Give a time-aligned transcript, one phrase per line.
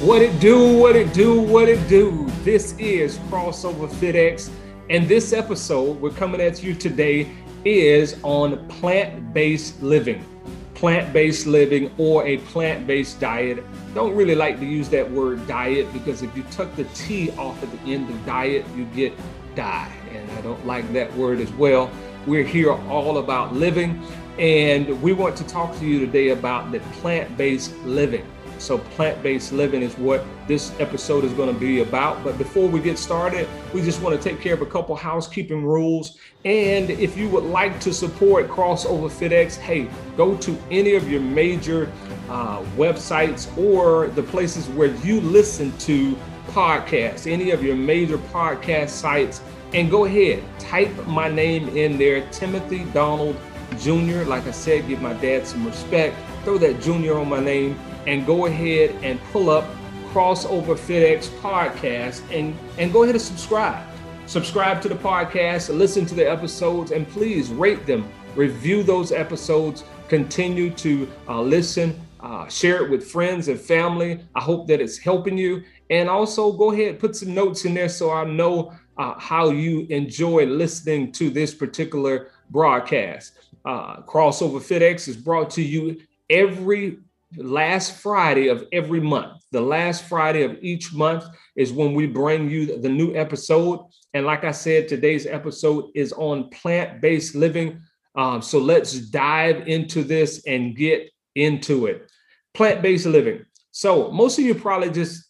[0.00, 2.26] What it do, what it do, what it do.
[2.42, 4.48] This is Crossover FitX,
[4.88, 7.28] and this episode we're coming at you today
[7.66, 10.24] is on plant based living.
[10.72, 13.62] Plant based living or a plant based diet.
[13.94, 17.62] Don't really like to use that word diet because if you took the T off
[17.62, 19.12] at the end of diet, you get
[19.54, 19.92] die.
[20.14, 21.90] And I don't like that word as well.
[22.26, 24.02] We're here all about living,
[24.38, 28.26] and we want to talk to you today about the plant based living.
[28.60, 32.22] So, plant based living is what this episode is going to be about.
[32.22, 35.64] But before we get started, we just want to take care of a couple housekeeping
[35.64, 36.18] rules.
[36.44, 41.20] And if you would like to support Crossover FitX, hey, go to any of your
[41.20, 41.90] major
[42.28, 46.16] uh, websites or the places where you listen to
[46.48, 49.40] podcasts, any of your major podcast sites,
[49.72, 53.36] and go ahead, type my name in there, Timothy Donald
[53.78, 54.24] Jr.
[54.24, 56.16] Like I said, give my dad some respect.
[56.44, 59.64] Throw that junior on my name and go ahead and pull up
[60.12, 63.86] Crossover FitX podcast and, and go ahead and subscribe.
[64.26, 69.84] Subscribe to the podcast, listen to the episodes, and please rate them, review those episodes,
[70.08, 74.20] continue to uh, listen, uh, share it with friends and family.
[74.34, 75.62] I hope that it's helping you.
[75.90, 79.86] And also go ahead, put some notes in there so I know uh, how you
[79.90, 83.32] enjoy listening to this particular broadcast.
[83.64, 86.98] Uh, Crossover FitX is brought to you every
[87.36, 89.42] last Friday of every month.
[89.52, 91.24] The last Friday of each month
[91.56, 93.80] is when we bring you the new episode.
[94.14, 97.82] And like I said, today's episode is on plant based living.
[98.16, 102.10] Um, so let's dive into this and get into it.
[102.54, 103.44] Plant based living.
[103.70, 105.24] So most of you probably just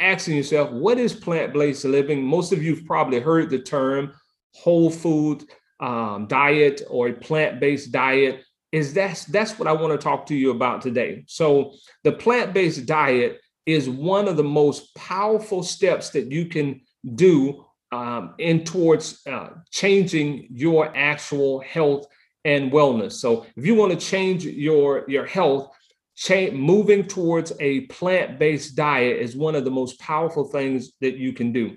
[0.00, 2.22] asking yourself, what is plant based living?
[2.24, 4.12] Most of you've probably heard the term
[4.54, 5.44] whole food
[5.80, 10.26] um, diet or a plant based diet is that's that's what I want to talk
[10.26, 11.24] to you about today.
[11.28, 16.80] So the plant-based diet is one of the most powerful steps that you can
[17.14, 22.06] do um, in towards uh, changing your actual health
[22.44, 23.12] and wellness.
[23.12, 25.70] So if you want to change your your health,
[26.16, 31.32] change, moving towards a plant-based diet is one of the most powerful things that you
[31.32, 31.76] can do.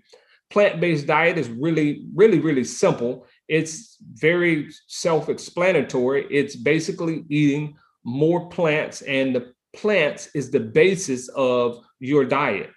[0.50, 6.28] Plant-based diet is really, really, really simple it's very self-explanatory.
[6.30, 12.70] It's basically eating more plants, and the plants is the basis of your diet.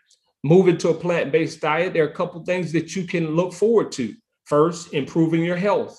[0.43, 3.93] Moving to a plant-based diet, there are a couple things that you can look forward
[3.93, 4.15] to.
[4.47, 5.97] First, improving your health.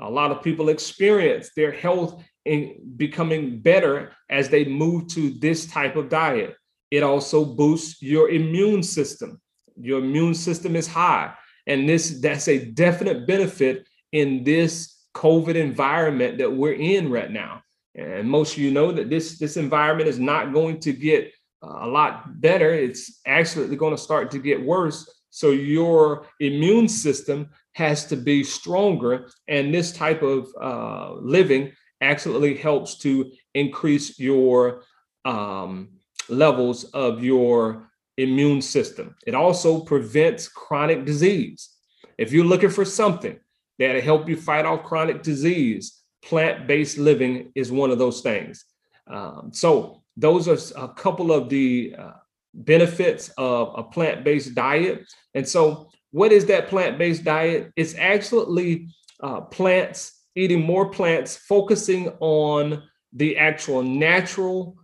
[0.00, 5.66] A lot of people experience their health in becoming better as they move to this
[5.66, 6.56] type of diet.
[6.90, 9.40] It also boosts your immune system.
[9.76, 11.34] Your immune system is high,
[11.66, 17.62] and this that's a definite benefit in this COVID environment that we're in right now.
[17.94, 21.86] And most of you know that this, this environment is not going to get a
[21.86, 22.72] lot better.
[22.72, 25.08] It's actually going to start to get worse.
[25.30, 29.28] So your immune system has to be stronger.
[29.48, 34.82] And this type of uh, living actually helps to increase your
[35.24, 35.90] um,
[36.28, 39.14] levels of your immune system.
[39.26, 41.70] It also prevents chronic disease.
[42.18, 43.38] If you're looking for something
[43.86, 46.00] that'll help you fight off chronic disease.
[46.24, 48.64] Plant based living is one of those things.
[49.06, 52.12] Um, so, those are a couple of the uh,
[52.54, 55.04] benefits of a plant based diet.
[55.34, 57.72] And so, what is that plant based diet?
[57.76, 58.88] It's actually
[59.22, 62.82] uh, plants, eating more plants, focusing on
[63.12, 64.76] the actual natural,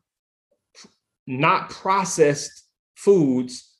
[1.27, 2.65] not processed
[2.97, 3.75] foods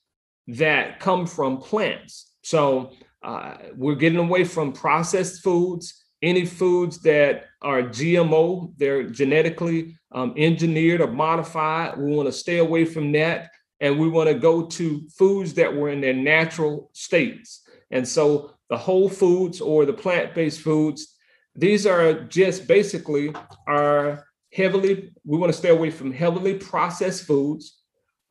[0.47, 2.31] that come from plants.
[2.43, 2.91] So,
[3.21, 10.33] uh, we're getting away from processed foods, any foods that are GMO, they're genetically um,
[10.37, 11.97] engineered or modified.
[11.97, 13.49] We want to stay away from that.
[13.81, 17.61] And we want to go to foods that were in their natural states.
[17.91, 21.15] And so the whole foods or the plant based foods,
[21.55, 23.33] these are just basically
[23.67, 27.79] are heavily, we want to stay away from heavily processed foods.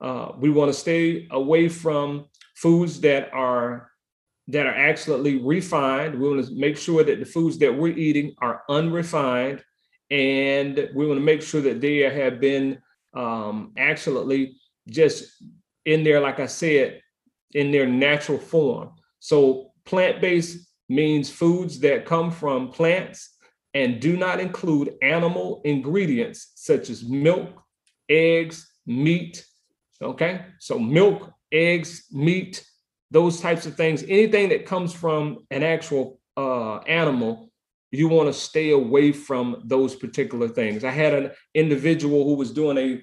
[0.01, 3.88] Uh, we want to stay away from foods that are
[4.49, 6.19] that are actually refined.
[6.19, 9.63] We want to make sure that the foods that we're eating are unrefined,
[10.11, 12.79] and we want to make sure that they have been
[13.15, 14.57] um, actually
[14.89, 15.43] just
[15.85, 17.01] in there, like I said,
[17.53, 18.93] in their natural form.
[19.21, 23.37] So plant-based means foods that come from plants
[23.75, 27.63] and do not include animal ingredients such as milk,
[28.09, 29.45] eggs, meat.
[30.01, 32.65] Okay, so milk, eggs, meat,
[33.11, 37.51] those types of things, anything that comes from an actual uh, animal,
[37.91, 40.85] you want to stay away from those particular things.
[40.85, 43.01] I had an individual who was doing a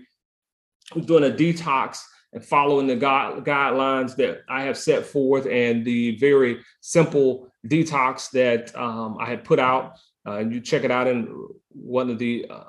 [0.96, 2.00] was doing a detox,
[2.36, 8.75] and following the guidelines that I have set forth and the very simple detox that
[8.75, 9.98] um, I had put out.
[10.28, 12.66] Uh, you check it out in one of the uh,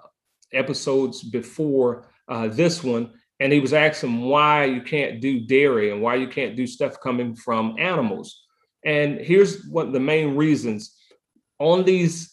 [0.52, 3.12] episodes before uh, this one.
[3.38, 7.00] And he was asking why you can't do dairy and why you can't do stuff
[7.00, 8.42] coming from animals.
[8.84, 10.96] And here's one of the main reasons
[11.58, 12.32] on these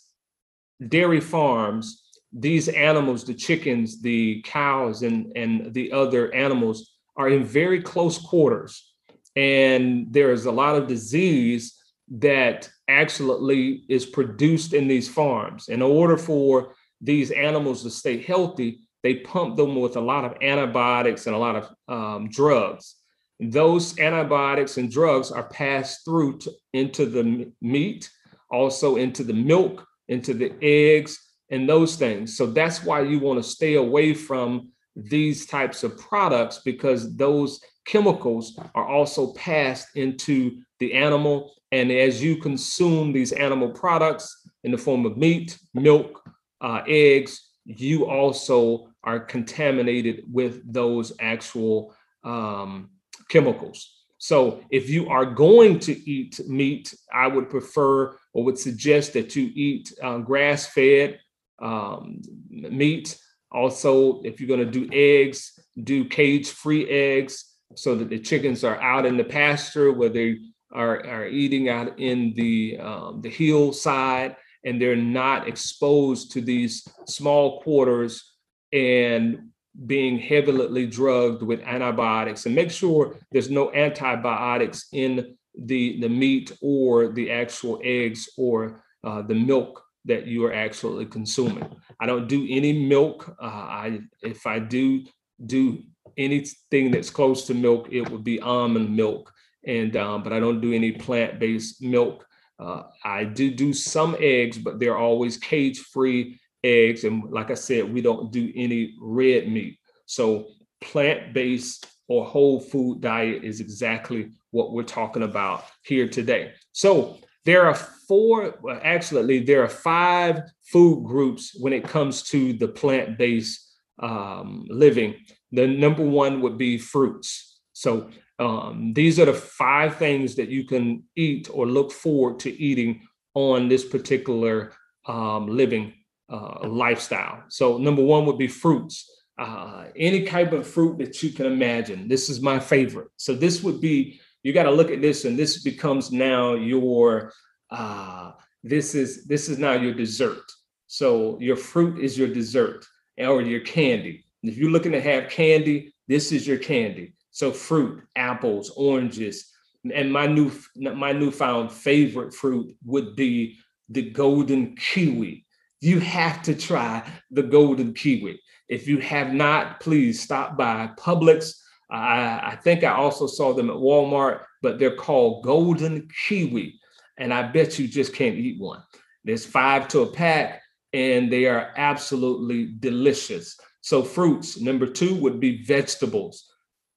[0.88, 7.44] dairy farms, these animals, the chickens, the cows, and, and the other animals are in
[7.44, 8.94] very close quarters.
[9.35, 11.79] And there's a lot of disease
[12.09, 15.69] that actually is produced in these farms.
[15.69, 20.41] In order for these animals to stay healthy, they pump them with a lot of
[20.41, 22.95] antibiotics and a lot of um, drugs.
[23.39, 28.09] Those antibiotics and drugs are passed through to, into the meat,
[28.50, 31.19] also into the milk, into the eggs,
[31.50, 32.38] and those things.
[32.38, 37.59] So that's why you want to stay away from these types of products because those
[37.85, 41.53] chemicals are also passed into the animal.
[41.71, 46.23] And as you consume these animal products in the form of meat, milk,
[46.61, 52.89] uh, eggs, you also are contaminated with those actual um,
[53.29, 54.03] chemicals.
[54.17, 59.35] So if you are going to eat meat, I would prefer or would suggest that
[59.35, 61.19] you eat uh, grass fed
[61.59, 63.17] um, meat
[63.53, 67.45] also, if you're going to do eggs, do cage free eggs
[67.75, 70.39] so that the chickens are out in the pasture where they
[70.71, 74.35] are, are eating out in the, um, the hillside
[74.65, 78.32] and they're not exposed to these small quarters
[78.73, 79.49] and
[79.87, 86.51] being heavily drugged with antibiotics and make sure there's no antibiotics in the, the meat
[86.61, 91.67] or the actual eggs or uh, the milk that you are actually consuming.
[91.99, 93.35] I don't do any milk.
[93.41, 95.05] Uh, I if I do
[95.45, 95.83] do
[96.17, 99.31] anything that's close to milk, it would be almond milk,
[99.65, 102.25] and um, but I don't do any plant-based milk.
[102.59, 107.92] Uh, I do do some eggs, but they're always cage-free eggs, and like I said,
[107.94, 109.77] we don't do any red meat.
[110.06, 110.48] So
[110.81, 116.54] plant-based or whole food diet is exactly what we're talking about here today.
[116.71, 122.68] So there are four, actually, there are five food groups when it comes to the
[122.68, 123.59] plant based
[124.00, 125.16] um, living.
[125.51, 127.59] The number one would be fruits.
[127.74, 128.09] So
[128.39, 133.01] um, these are the five things that you can eat or look forward to eating
[133.33, 134.74] on this particular
[135.06, 135.94] um, living
[136.33, 137.44] uh, lifestyle.
[137.50, 139.09] So number one would be fruits.
[139.38, 142.07] Uh, any type of fruit that you can imagine.
[142.07, 143.07] This is my favorite.
[143.18, 147.31] So this would be you got to look at this and this becomes now your
[147.71, 148.31] uh
[148.63, 150.44] this is this is now your dessert
[150.88, 152.85] so your fruit is your dessert
[153.18, 158.03] or your candy if you're looking to have candy this is your candy so fruit
[158.15, 159.51] apples oranges
[159.94, 163.57] and my new my newfound favorite fruit would be
[163.89, 165.43] the golden kiwi
[165.83, 168.39] you have to try the golden kiwi
[168.69, 171.53] if you have not please stop by publix
[171.94, 176.80] I, I think I also saw them at Walmart, but they're called Golden Kiwi.
[177.18, 178.81] And I bet you just can't eat one.
[179.24, 183.57] There's five to a pack, and they are absolutely delicious.
[183.81, 184.59] So, fruits.
[184.59, 186.49] Number two would be vegetables.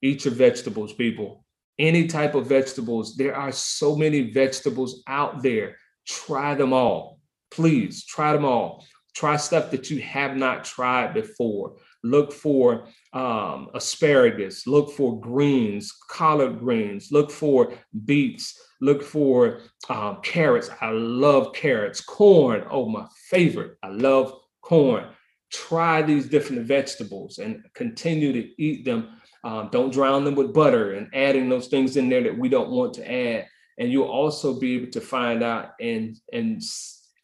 [0.02, 1.44] Eat your vegetables, people.
[1.78, 3.16] Any type of vegetables.
[3.16, 5.76] There are so many vegetables out there.
[6.06, 7.15] Try them all.
[7.50, 8.84] Please try them all.
[9.14, 11.76] Try stuff that you have not tried before
[12.06, 17.72] look for um, asparagus, look for greens, collard greens, look for
[18.04, 20.70] beets, look for um, carrots.
[20.80, 22.64] I love carrots, corn.
[22.70, 23.76] Oh, my favorite.
[23.82, 25.06] I love corn.
[25.52, 29.20] Try these different vegetables and continue to eat them.
[29.44, 32.70] Um, don't drown them with butter and adding those things in there that we don't
[32.70, 33.46] want to add.
[33.78, 36.62] And you'll also be able to find out and and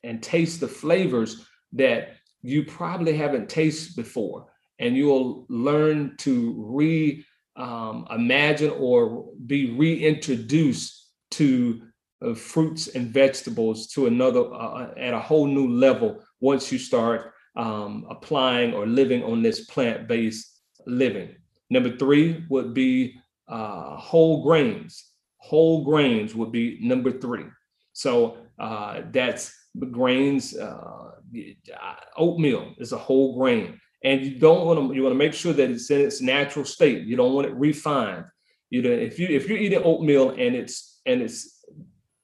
[0.05, 4.47] and taste the flavors that you probably haven't tasted before
[4.79, 7.25] and you'll learn to re
[7.57, 11.83] um, imagine or be reintroduced to
[12.23, 16.79] uh, fruits and vegetables to another uh, uh, at a whole new level once you
[16.79, 21.35] start um, applying or living on this plant-based living.
[21.71, 23.15] Number three would be
[23.49, 25.11] uh, whole grains.
[25.39, 27.45] Whole grains would be number three.
[27.93, 29.55] So uh, that's
[29.91, 30.57] grains.
[30.57, 31.11] Uh,
[32.17, 33.81] oatmeal is a whole grain.
[34.05, 36.65] And you don't want to you want to make sure that it's in its natural
[36.65, 37.05] state.
[37.05, 38.25] You don't want it refined.
[38.71, 41.65] You know if you if you're eating oatmeal and it's and it's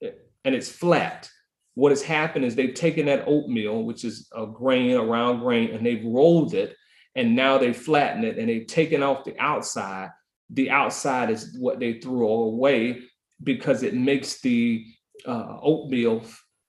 [0.01, 1.29] and it's flat
[1.75, 5.71] what has happened is they've taken that oatmeal which is a grain a round grain
[5.71, 6.75] and they've rolled it
[7.19, 10.11] and now they flatten it and they've taken off the outside.
[10.51, 13.01] The outside is what they threw away
[13.43, 14.87] because it makes the
[15.27, 16.23] uh, oatmeal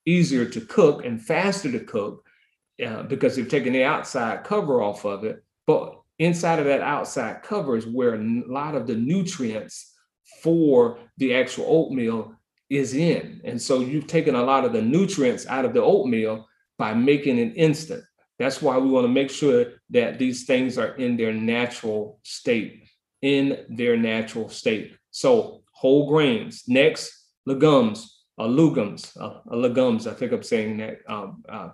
[0.06, 2.26] easier to cook and faster to cook
[2.86, 5.44] uh, because you've taken the outside cover off of it.
[5.68, 9.94] But inside of that outside cover is where a lot of the nutrients
[10.42, 12.36] for the actual oatmeal
[12.70, 13.42] is in.
[13.44, 17.38] And so you've taken a lot of the nutrients out of the oatmeal by making
[17.38, 18.04] it instant.
[18.38, 22.88] That's why we want to make sure that these things are in their natural state,
[23.22, 24.96] in their natural state.
[25.12, 27.12] So whole grains, next,
[27.46, 30.08] legumes, uh, legumes, uh, legumes.
[30.08, 31.70] I think I'm saying that um, uh,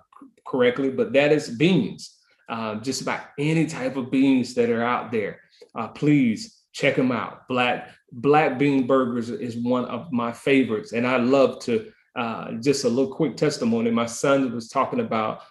[0.46, 2.12] correctly, but that is beans.
[2.48, 5.40] Uh, just about any type of beans that are out there.
[5.74, 7.48] Uh, please check them out.
[7.48, 11.90] Black black bean burgers is one of my favorites, and I love to.
[12.14, 13.90] Uh, just a little quick testimony.
[13.90, 15.42] My son was talking about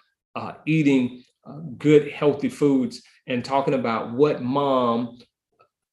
[0.66, 1.24] eating
[1.78, 5.20] good, healthy foods and talking about what mom,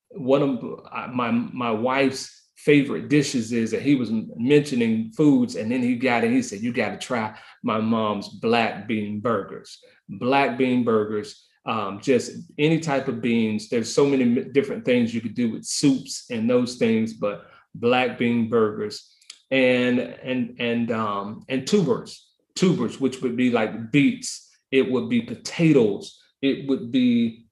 [0.09, 5.83] one of my my wife's favorite dishes is that he was mentioning foods and then
[5.83, 9.79] he got it he said you got to try my mom's black bean burgers.
[10.09, 15.21] Black bean burgers um, just any type of beans there's so many different things you
[15.21, 19.15] could do with soups and those things but black bean burgers
[19.51, 25.21] and and and um, and tubers tubers which would be like beets it would be
[25.21, 27.47] potatoes it would be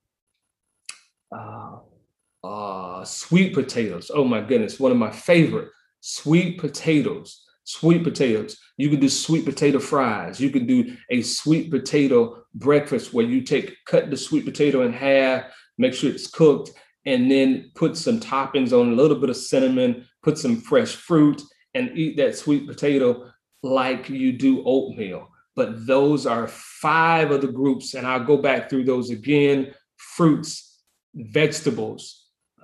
[1.33, 1.79] uh,
[2.43, 4.11] uh, sweet potatoes.
[4.13, 5.69] Oh my goodness, one of my favorite
[6.01, 7.45] sweet potatoes.
[7.65, 8.59] Sweet potatoes.
[8.79, 10.41] You can do sweet potato fries.
[10.41, 14.93] You can do a sweet potato breakfast where you take cut the sweet potato in
[14.93, 15.45] half,
[15.79, 16.73] make sure it's cooked,
[17.07, 21.41] and then put some toppings on a little bit of cinnamon, put some fresh fruit,
[21.75, 23.31] and eat that sweet potato
[23.63, 25.29] like you do oatmeal.
[25.55, 30.81] But those are five of the groups, and I'll go back through those again fruits,
[31.15, 32.20] vegetables,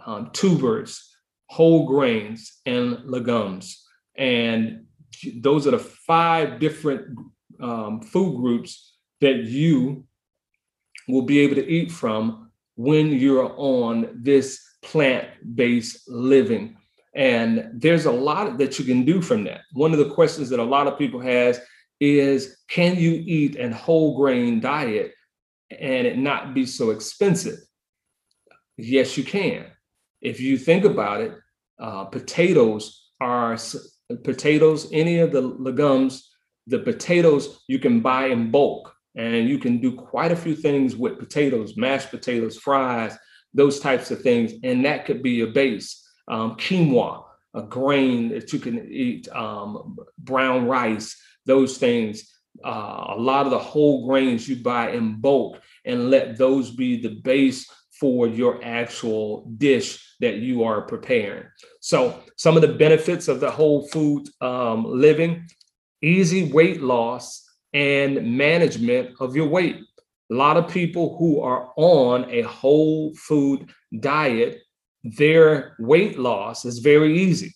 [0.07, 1.15] um, tubers,
[1.49, 3.85] whole grains, and legumes.
[4.17, 4.87] And
[5.41, 7.19] those are the five different
[7.61, 10.05] um, food groups that you
[11.09, 16.77] will be able to eat from when you're on this plant based living.
[17.15, 19.63] And there's a lot that you can do from that.
[19.73, 21.61] One of the questions that a lot of people has
[21.99, 25.13] is can you eat an whole grain diet
[25.71, 27.59] and it not be so expensive?
[28.77, 29.67] Yes, you can
[30.21, 31.33] if you think about it,
[31.79, 33.57] uh, potatoes are
[34.25, 36.31] potatoes, any of the legumes,
[36.67, 40.95] the potatoes you can buy in bulk and you can do quite a few things
[40.95, 43.17] with potatoes, mashed potatoes, fries,
[43.55, 44.53] those types of things.
[44.63, 46.03] And that could be a base.
[46.29, 52.31] Um, quinoa, a grain that you can eat, um, brown rice, those things.
[52.65, 57.01] Uh, a lot of the whole grains you buy in bulk and let those be
[57.01, 57.71] the base
[58.01, 61.45] for your actual dish that you are preparing.
[61.81, 65.49] So, some of the benefits of the whole food um, living
[66.03, 69.77] easy weight loss and management of your weight.
[70.31, 74.59] A lot of people who are on a whole food diet,
[75.05, 77.55] their weight loss is very easy.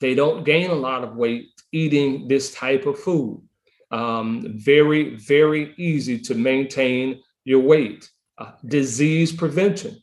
[0.00, 3.42] They don't gain a lot of weight eating this type of food.
[3.90, 8.08] Um, very, very easy to maintain your weight.
[8.40, 9.94] Uh, disease prevention.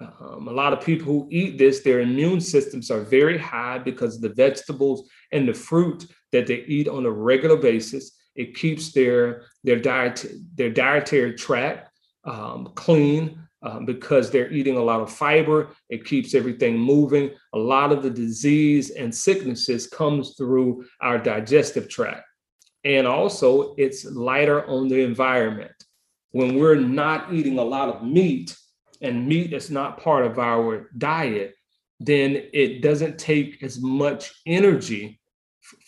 [0.00, 4.16] Um, a lot of people who eat this, their immune systems are very high because
[4.16, 8.12] of the vegetables and the fruit that they eat on a regular basis.
[8.34, 11.90] It keeps their their diet their dietary tract
[12.24, 15.68] um, clean um, because they're eating a lot of fiber.
[15.90, 17.30] It keeps everything moving.
[17.52, 22.24] A lot of the disease and sicknesses comes through our digestive tract,
[22.84, 25.74] and also it's lighter on the environment
[26.32, 28.56] when we're not eating a lot of meat
[29.00, 31.54] and meat is not part of our diet,
[32.00, 35.20] then it doesn't take as much energy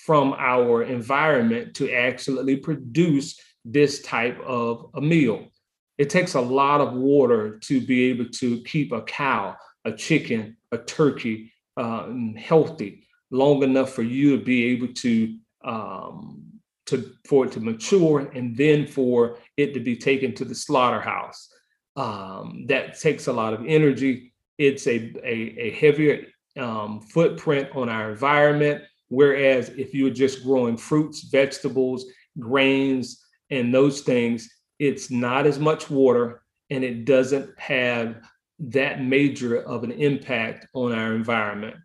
[0.06, 5.48] from our environment to actually produce this type of a meal.
[5.96, 10.56] It takes a lot of water to be able to keep a cow, a chicken,
[10.72, 16.43] a turkey um, healthy long enough for you to be able to um,
[16.86, 21.48] to for it to mature and then for it to be taken to the slaughterhouse.
[21.96, 24.32] Um, that takes a lot of energy.
[24.58, 26.26] It's a, a, a heavier
[26.58, 28.82] um, footprint on our environment.
[29.08, 32.06] Whereas if you're just growing fruits, vegetables,
[32.38, 38.16] grains, and those things, it's not as much water and it doesn't have
[38.58, 41.76] that major of an impact on our environment.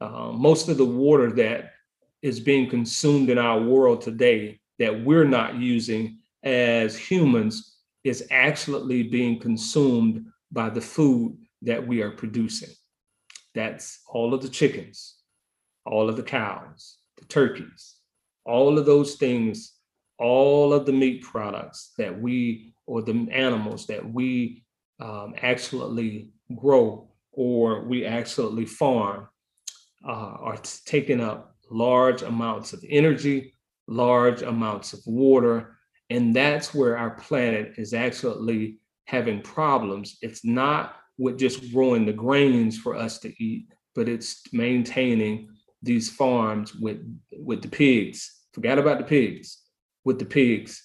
[0.00, 1.73] Uh, most of the water that
[2.24, 9.02] is being consumed in our world today that we're not using as humans is actually
[9.02, 12.70] being consumed by the food that we are producing.
[13.54, 15.16] That's all of the chickens,
[15.84, 17.96] all of the cows, the turkeys,
[18.46, 19.74] all of those things,
[20.18, 24.64] all of the meat products that we or the animals that we
[24.98, 29.28] um, actually grow or we actually farm
[30.06, 33.54] uh, are taking up large amounts of energy,
[33.86, 35.76] large amounts of water,
[36.10, 40.18] and that's where our planet is actually having problems.
[40.22, 45.48] It's not with just growing the grains for us to eat, but it's maintaining
[45.82, 47.00] these farms with
[47.32, 48.42] with the pigs.
[48.52, 49.62] Forget about the pigs,
[50.04, 50.82] with the pigs,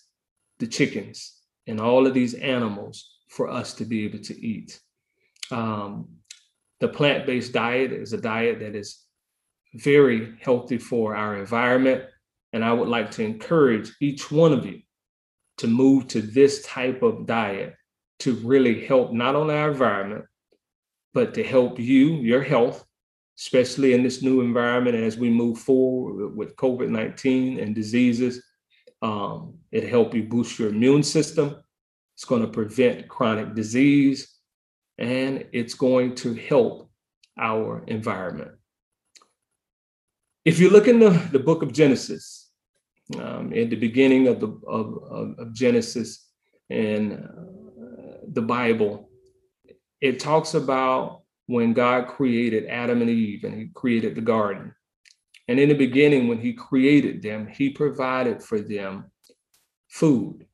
[0.59, 4.79] the chickens, and all of these animals for us to be able to eat.
[5.51, 6.09] Um,
[6.79, 9.05] the plant-based diet is a diet that is
[9.73, 12.03] very healthy for our environment,
[12.53, 14.81] and I would like to encourage each one of you
[15.57, 17.75] to move to this type of diet
[18.19, 20.25] to really help not only our environment,
[21.13, 22.85] but to help you, your health,
[23.37, 28.43] especially in this new environment as we move forward with COVID 19 and diseases.
[29.01, 31.55] Um, it help you boost your immune system.
[32.15, 34.39] It's going to prevent chronic disease
[34.97, 36.91] and it's going to help
[37.37, 38.51] our environment.
[40.45, 42.49] If you look in the, the book of Genesis,
[43.19, 46.27] um, in the beginning of the of, of, of Genesis
[46.69, 49.09] and uh, the Bible,
[49.99, 54.73] it talks about when God created Adam and Eve and he created the garden.
[55.47, 59.11] And in the beginning, when he created them, he provided for them
[59.87, 60.45] food.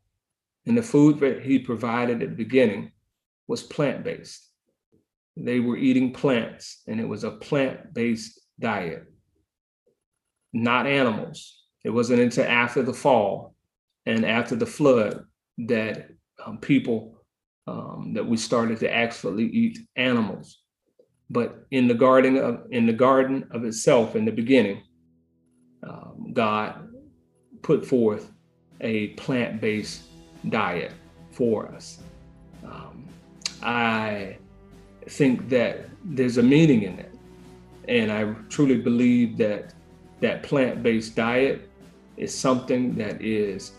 [0.65, 2.94] And the food that he provided at the beginning
[3.48, 4.50] was plant based.
[5.36, 9.04] They were eating plants, and it was a plant based diet,
[10.55, 11.63] not animals.
[11.83, 13.53] It wasn't until after the fall
[14.05, 15.25] and after the flood
[15.57, 16.09] that
[16.43, 17.21] um, people
[17.67, 20.62] um, that we started to actually eat animals.
[21.29, 24.81] But in the garden of in the garden of itself, in the beginning,
[25.83, 26.87] um, God
[27.61, 28.31] put forth
[28.81, 30.03] a plant-based
[30.50, 30.94] diet
[31.31, 32.00] for us.
[32.63, 33.07] Um,
[33.61, 34.37] I
[35.09, 37.13] think that there's a meaning in it,
[37.87, 39.75] and I truly believe that
[40.22, 41.70] that plant-based diet
[42.18, 43.74] is something that is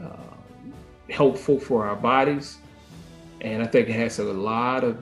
[0.00, 0.16] uh,
[1.08, 2.58] helpful for our bodies
[3.40, 4.98] and I think it has a lot of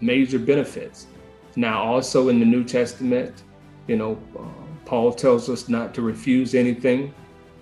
[0.00, 1.06] major benefits.
[1.56, 3.42] Now, also in the New Testament,
[3.86, 4.44] you know, uh,
[4.84, 7.14] Paul tells us not to refuse anything.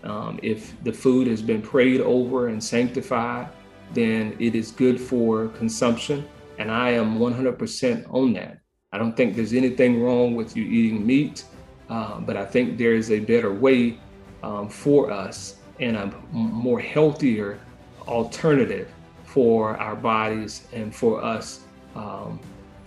[0.05, 3.49] Um, if the food has been prayed over and sanctified,
[3.93, 6.27] then it is good for consumption.
[6.59, 8.59] And I am 100% on that.
[8.93, 11.45] I don't think there's anything wrong with you eating meat,
[11.91, 13.99] uh, but I think there is a better way
[14.43, 17.59] um, for us and a more healthier
[18.07, 18.89] alternative
[19.25, 21.61] for our bodies and for us
[21.95, 22.41] um,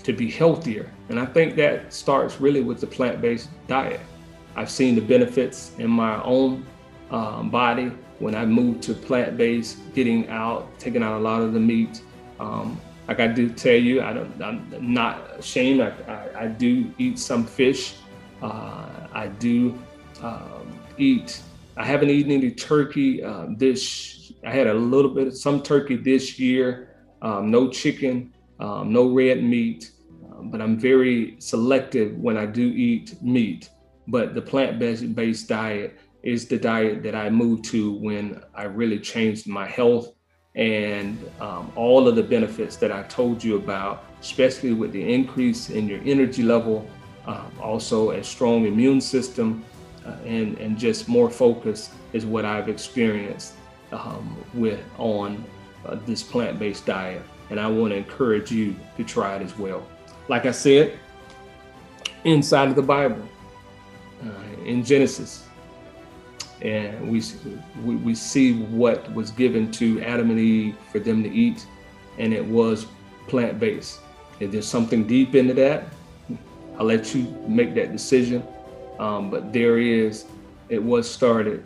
[0.04, 0.92] to be healthier.
[1.10, 4.02] And I think that starts really with the plant based diet.
[4.56, 6.66] I've seen the benefits in my own
[7.12, 11.54] um, body when I moved to plant based, getting out, taking out a lot of
[11.54, 12.02] the meat.
[12.40, 15.82] Um, like I do tell you, I am not ashamed.
[15.82, 17.96] I, I, I, do eat some fish.
[18.42, 18.93] Uh,
[19.24, 19.78] I do
[20.22, 21.42] um, eat.
[21.78, 25.96] I haven't eaten any turkey uh, this I had a little bit of some turkey
[25.96, 29.92] this year, um, no chicken, um, no red meat,
[30.30, 33.70] um, but I'm very selective when I do eat meat.
[34.08, 39.00] But the plant based diet is the diet that I moved to when I really
[39.00, 40.14] changed my health
[40.56, 45.70] and um, all of the benefits that I told you about, especially with the increase
[45.70, 46.88] in your energy level,
[47.26, 49.64] uh, also a strong immune system,
[50.06, 53.54] uh, and, and just more focus is what I've experienced
[53.92, 55.44] um, with on
[55.86, 59.86] uh, this plant-based diet, and I want to encourage you to try it as well.
[60.28, 61.00] Like I said,
[62.24, 63.22] inside of the Bible,
[64.24, 65.46] uh, in Genesis,
[66.62, 67.22] and we,
[67.84, 71.66] we we see what was given to Adam and Eve for them to eat,
[72.18, 72.86] and it was
[73.28, 74.00] plant-based.
[74.40, 75.88] If there's something deep into that,
[76.78, 78.46] I'll let you make that decision.
[79.00, 80.26] Um, but there is,
[80.70, 81.66] it was started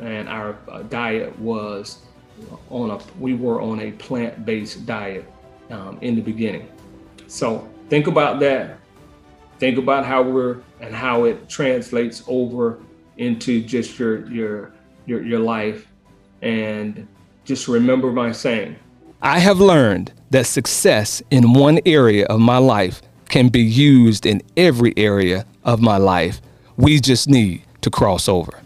[0.00, 1.98] and our uh, diet was
[2.70, 5.30] on a we were on a plant-based diet
[5.70, 6.68] um, in the beginning.
[7.26, 8.78] So think about that.
[9.58, 12.80] Think about how we're and how it translates over
[13.18, 14.72] into just your your
[15.06, 15.86] your, your life.
[16.42, 17.06] And
[17.44, 18.76] just remember my saying.
[19.20, 24.42] I have learned that success in one area of my life can be used in
[24.56, 26.40] every area of my life.
[26.76, 28.60] We just need to cross over